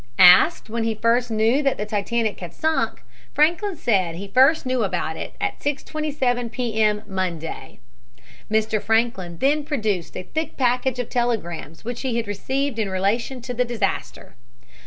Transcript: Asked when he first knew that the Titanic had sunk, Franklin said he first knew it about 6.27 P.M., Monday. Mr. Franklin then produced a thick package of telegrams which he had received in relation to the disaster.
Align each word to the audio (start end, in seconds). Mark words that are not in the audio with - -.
Asked 0.17 0.67
when 0.67 0.83
he 0.83 0.95
first 0.95 1.29
knew 1.29 1.61
that 1.61 1.77
the 1.77 1.85
Titanic 1.85 2.39
had 2.39 2.55
sunk, 2.55 3.03
Franklin 3.35 3.75
said 3.75 4.15
he 4.15 4.27
first 4.29 4.65
knew 4.65 4.81
it 4.81 4.87
about 4.87 5.15
6.27 5.15 6.51
P.M., 6.51 7.03
Monday. 7.05 7.79
Mr. 8.49 8.81
Franklin 8.81 9.37
then 9.37 9.63
produced 9.63 10.17
a 10.17 10.23
thick 10.23 10.57
package 10.57 10.97
of 10.97 11.09
telegrams 11.09 11.85
which 11.85 12.01
he 12.01 12.17
had 12.17 12.25
received 12.27 12.79
in 12.79 12.89
relation 12.89 13.41
to 13.41 13.53
the 13.53 13.63
disaster. 13.63 14.35